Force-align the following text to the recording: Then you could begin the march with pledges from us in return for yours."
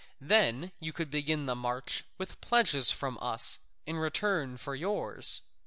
Then 0.19 0.71
you 0.79 0.91
could 0.93 1.11
begin 1.11 1.45
the 1.45 1.53
march 1.55 2.05
with 2.17 2.41
pledges 2.41 2.89
from 2.89 3.19
us 3.21 3.59
in 3.85 3.97
return 3.97 4.57
for 4.57 4.73
yours." 4.73 5.41